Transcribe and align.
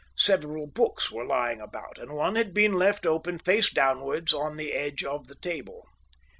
Several 0.17 0.65
books 0.65 1.11
were 1.11 1.23
lying 1.23 1.61
about, 1.61 1.99
and 1.99 2.13
one 2.15 2.33
had 2.33 2.55
been 2.55 2.73
left 2.73 3.05
open 3.05 3.37
face 3.37 3.69
downwards 3.71 4.33
on 4.33 4.57
the 4.57 4.73
edge 4.73 5.03
of 5.03 5.29
a 5.29 5.35
table. 5.35 5.85